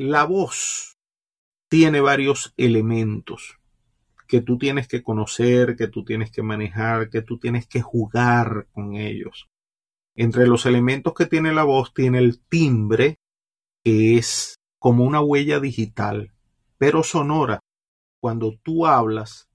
[0.00, 0.96] la voz
[1.68, 3.58] tiene varios elementos
[4.26, 8.66] que tú tienes que conocer, que tú tienes que manejar, que tú tienes que jugar
[8.72, 9.48] con ellos.
[10.14, 13.18] Entre los elementos que tiene la voz tiene el timbre,
[13.84, 16.32] que es como una huella digital,
[16.78, 17.60] pero sonora.
[18.20, 19.48] Cuando tú hablas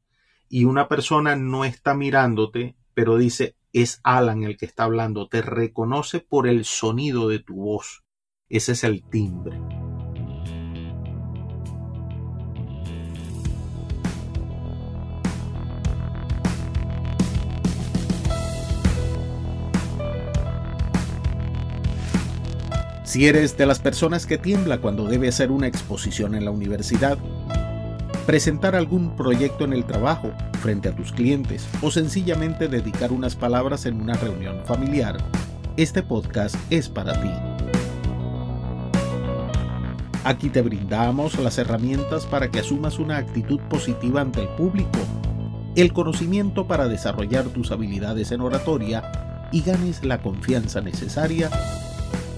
[0.48, 5.42] y una persona no está mirándote, pero dice es Alan el que está hablando, te
[5.42, 8.04] reconoce por el sonido de tu voz.
[8.48, 9.60] Ese es el timbre.
[23.16, 27.18] Si eres de las personas que tiembla cuando debe hacer una exposición en la universidad,
[28.26, 33.86] presentar algún proyecto en el trabajo frente a tus clientes o sencillamente dedicar unas palabras
[33.86, 35.16] en una reunión familiar,
[35.78, 37.30] este podcast es para ti.
[40.26, 45.00] Aquí te brindamos las herramientas para que asumas una actitud positiva ante el público,
[45.78, 49.10] el conocimiento para desarrollar tus habilidades en oratoria
[49.54, 51.50] y ganes la confianza necesaria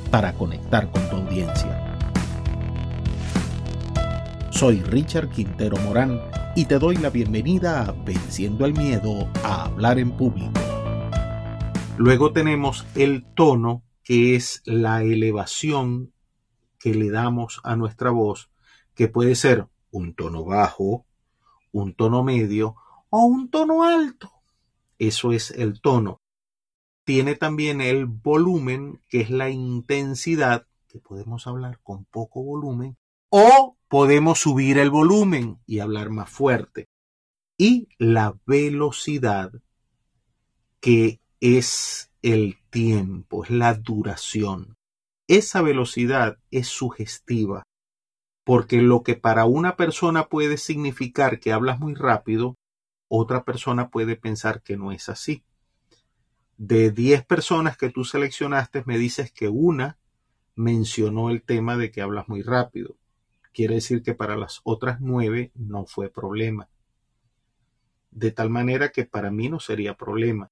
[0.10, 1.84] para conectar con tu audiencia.
[4.52, 6.20] Soy Richard Quintero Morán
[6.56, 10.60] y te doy la bienvenida a Venciendo el Miedo a hablar en público.
[11.98, 16.14] Luego tenemos el tono, que es la elevación
[16.80, 18.50] que le damos a nuestra voz,
[18.96, 21.06] que puede ser un tono bajo,
[21.72, 22.76] un tono medio
[23.10, 24.32] o un tono alto.
[24.98, 26.22] Eso es el tono
[27.08, 32.98] tiene también el volumen, que es la intensidad, que podemos hablar con poco volumen,
[33.30, 36.90] o podemos subir el volumen y hablar más fuerte.
[37.58, 39.54] Y la velocidad,
[40.82, 44.76] que es el tiempo, es la duración.
[45.30, 47.64] Esa velocidad es sugestiva,
[48.44, 52.58] porque lo que para una persona puede significar que hablas muy rápido,
[53.08, 55.46] otra persona puede pensar que no es así
[56.58, 59.98] de 10 personas que tú seleccionaste, me dices que una
[60.56, 62.96] mencionó el tema de que hablas muy rápido.
[63.54, 66.68] Quiere decir que para las otras 9 no fue problema.
[68.10, 70.50] De tal manera que para mí no sería problema.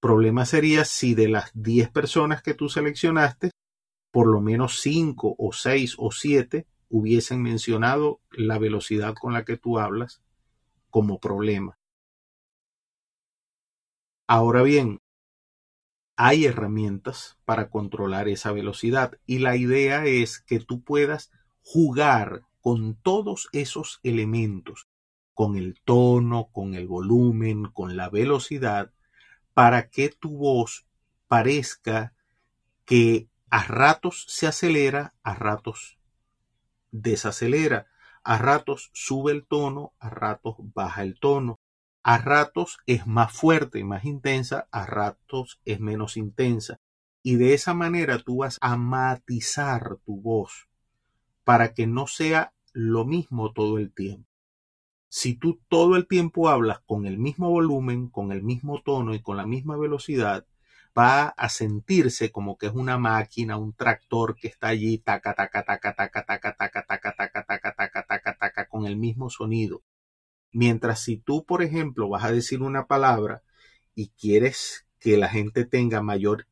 [0.00, 3.50] Problema sería si de las 10 personas que tú seleccionaste,
[4.10, 9.56] por lo menos 5 o 6 o 7 hubiesen mencionado la velocidad con la que
[9.56, 10.20] tú hablas
[10.90, 11.78] como problema.
[14.26, 15.00] Ahora bien,
[16.22, 21.30] hay herramientas para controlar esa velocidad y la idea es que tú puedas
[21.62, 24.86] jugar con todos esos elementos,
[25.32, 28.92] con el tono, con el volumen, con la velocidad,
[29.54, 30.84] para que tu voz
[31.26, 32.12] parezca
[32.84, 35.96] que a ratos se acelera, a ratos
[36.90, 37.86] desacelera,
[38.24, 41.59] a ratos sube el tono, a ratos baja el tono,
[42.02, 46.78] a ratos es más fuerte y más intensa, a ratos es menos intensa.
[47.22, 50.68] Y de esa manera tú vas a matizar tu voz
[51.44, 54.28] para que no sea lo mismo todo el tiempo.
[55.08, 59.20] Si tú todo el tiempo hablas con el mismo volumen, con el mismo tono y
[59.20, 60.46] con la misma velocidad,
[60.96, 65.64] va a sentirse como que es una máquina, un tractor que está allí, taca, taca,
[65.64, 69.82] taca, taca, taca, taca, taca, taca, taca, taca, taca, taca, con el mismo sonido.
[70.52, 73.42] Mientras si tú, por ejemplo, vas a decir una palabra
[73.94, 76.46] y quieres que la gente tenga mayor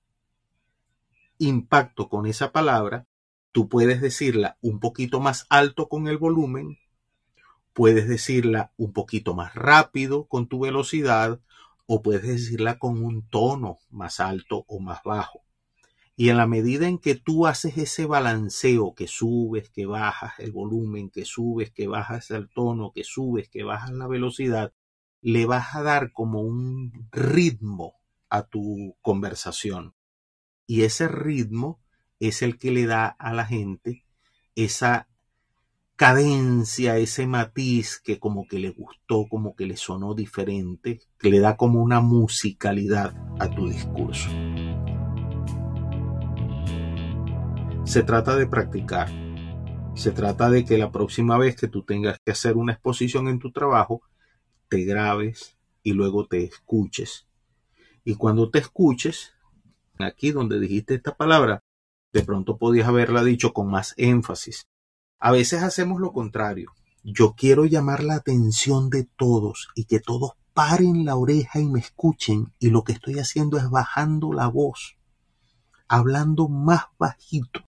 [1.39, 3.07] impacto con esa palabra,
[3.53, 6.79] tú puedes decirla un poquito más alto con el volumen,
[7.73, 11.41] puedes decirla un poquito más rápido con tu velocidad
[11.87, 15.43] o puedes decirla con un tono más alto o más bajo.
[16.21, 20.51] Y en la medida en que tú haces ese balanceo, que subes, que bajas el
[20.51, 24.73] volumen, que subes, que bajas el tono, que subes, que bajas la velocidad,
[25.21, 27.95] le vas a dar como un ritmo
[28.31, 29.95] a tu conversación.
[30.67, 31.79] Y ese ritmo
[32.19, 34.05] es el que le da a la gente
[34.57, 35.07] esa
[35.95, 41.39] cadencia, ese matiz que como que le gustó, como que le sonó diferente, que le
[41.39, 44.29] da como una musicalidad a tu discurso.
[47.89, 49.09] Se trata de practicar.
[49.95, 53.39] Se trata de que la próxima vez que tú tengas que hacer una exposición en
[53.39, 54.03] tu trabajo,
[54.69, 57.27] te grabes y luego te escuches.
[58.05, 59.33] Y cuando te escuches,
[59.99, 61.63] aquí donde dijiste esta palabra,
[62.13, 64.67] de pronto podías haberla dicho con más énfasis.
[65.19, 66.73] A veces hacemos lo contrario.
[67.03, 71.81] Yo quiero llamar la atención de todos y que todos paren la oreja y me
[71.81, 74.99] escuchen y lo que estoy haciendo es bajando la voz,
[75.89, 77.63] hablando más bajito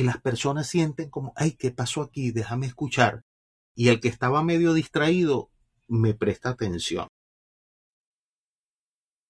[0.00, 2.30] y las personas sienten como, ay, ¿qué pasó aquí?
[2.30, 3.22] Déjame escuchar.
[3.74, 5.50] Y el que estaba medio distraído
[5.88, 7.06] me presta atención.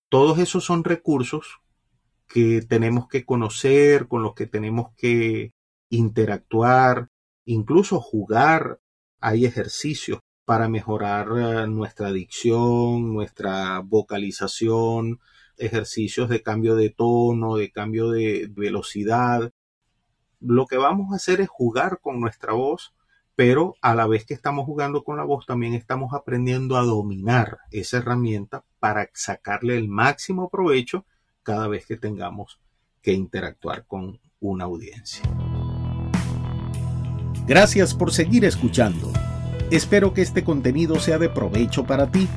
[0.08, 1.58] Todos esos son recursos
[2.28, 5.54] que tenemos que conocer, con los que tenemos que
[5.88, 7.08] interactuar,
[7.44, 8.78] incluso jugar.
[9.20, 15.18] Hay ejercicios para mejorar eh, nuestra dicción, nuestra vocalización,
[15.56, 19.50] ejercicios de cambio de tono, de cambio de velocidad.
[20.40, 22.94] Lo que vamos a hacer es jugar con nuestra voz,
[23.36, 27.58] pero a la vez que estamos jugando con la voz también estamos aprendiendo a dominar
[27.70, 31.04] esa herramienta para sacarle el máximo provecho
[31.42, 32.58] cada vez que tengamos
[33.02, 35.22] que interactuar con una audiencia.
[37.46, 39.12] Gracias por seguir escuchando.
[39.70, 42.28] Espero que este contenido sea de provecho para ti.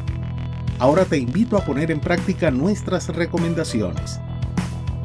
[0.77, 4.19] Ahora te invito a poner en práctica nuestras recomendaciones.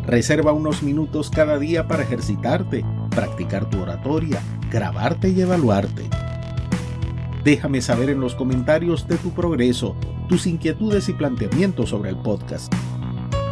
[0.09, 4.41] Reserva unos minutos cada día para ejercitarte, practicar tu oratoria,
[4.71, 6.09] grabarte y evaluarte.
[7.45, 9.95] Déjame saber en los comentarios de tu progreso,
[10.27, 12.73] tus inquietudes y planteamientos sobre el podcast.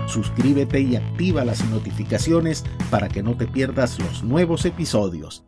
[0.07, 5.45] Suscríbete y activa las notificaciones para que no te pierdas los nuevos episodios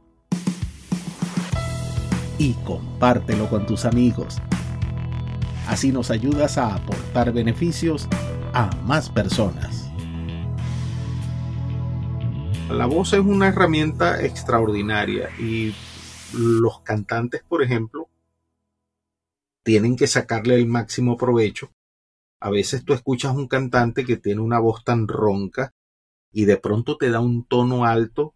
[2.36, 4.42] y compártelo con tus amigos.
[5.68, 8.08] Así nos ayudas a aportar beneficios
[8.52, 9.77] a más personas.
[12.70, 15.74] La voz es una herramienta extraordinaria y
[16.34, 18.08] los cantantes, por ejemplo,
[19.62, 21.72] tienen que sacarle el máximo provecho.
[22.40, 25.72] A veces tú escuchas un cantante que tiene una voz tan ronca
[26.30, 28.34] y de pronto te da un tono alto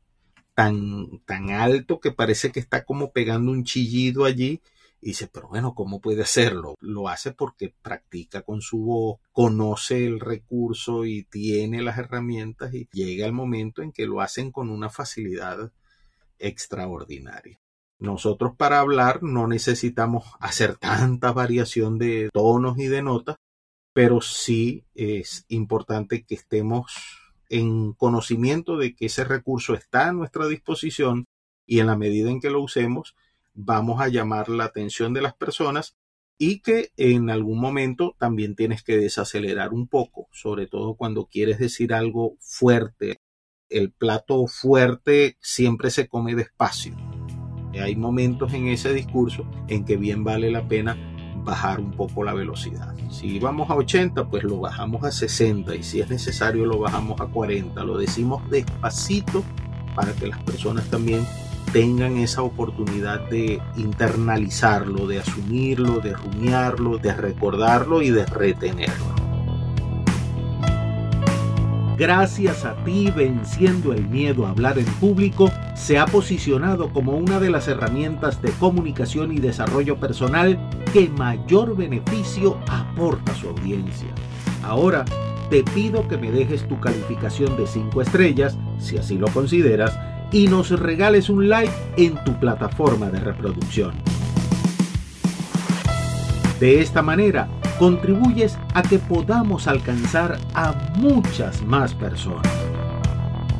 [0.55, 4.62] tan, tan alto que parece que está como pegando un chillido allí.
[5.04, 6.76] Y dice, pero bueno, ¿cómo puede hacerlo?
[6.78, 12.88] Lo hace porque practica con su voz, conoce el recurso y tiene las herramientas y
[12.93, 15.72] llega el momento en que lo hacen con una facilidad
[16.38, 17.58] extraordinaria.
[17.99, 23.37] Nosotros para hablar no necesitamos hacer tanta variación de tonos y de notas,
[23.93, 26.94] pero sí es importante que estemos
[27.48, 31.25] en conocimiento de que ese recurso está a nuestra disposición
[31.66, 33.16] y en la medida en que lo usemos
[33.54, 35.96] vamos a llamar la atención de las personas
[36.38, 41.58] y que en algún momento también tienes que desacelerar un poco, sobre todo cuando quieres
[41.58, 43.20] decir algo fuerte.
[43.69, 46.96] El plato fuerte siempre se come despacio.
[47.81, 50.96] Hay momentos en ese discurso en que bien vale la pena
[51.44, 52.94] bajar un poco la velocidad.
[53.10, 57.20] Si vamos a 80, pues lo bajamos a 60 y si es necesario lo bajamos
[57.20, 57.82] a 40.
[57.84, 59.43] Lo decimos despacito
[59.94, 61.26] para que las personas también
[61.72, 69.12] tengan esa oportunidad de internalizarlo, de asumirlo, de rumiarlo, de recordarlo y de retenerlo.
[71.96, 77.38] Gracias a ti, venciendo el miedo a hablar en público, se ha posicionado como una
[77.38, 80.58] de las herramientas de comunicación y desarrollo personal
[80.92, 84.08] que mayor beneficio aporta a su audiencia.
[84.64, 85.04] Ahora,
[85.48, 89.96] te pido que me dejes tu calificación de 5 estrellas, si así lo consideras,
[90.32, 93.93] y nos regales un like en tu plataforma de reproducción.
[96.58, 97.49] De esta manera,
[97.79, 102.52] contribuyes a que podamos alcanzar a muchas más personas.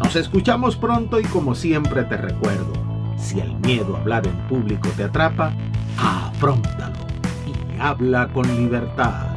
[0.03, 2.73] Nos escuchamos pronto y como siempre te recuerdo,
[3.17, 5.53] si el miedo a hablar en público te atrapa,
[5.99, 6.99] afrontalo
[7.47, 9.32] y habla con libertad.